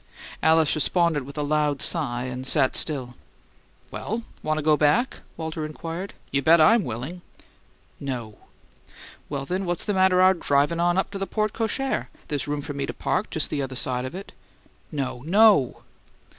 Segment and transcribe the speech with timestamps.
[0.41, 3.13] Alice responded with a loud sigh, and sat still.
[3.91, 6.13] "Well, want to go on back?" Walter inquired.
[6.31, 7.21] "You bet I'm willing!"
[7.99, 8.39] "No."
[9.29, 12.07] "Well, then, what's the matter our drivin' on up to the porte cochere?
[12.29, 14.31] There's room for me to park just the other side of it."
[14.91, 15.83] "No, NO!"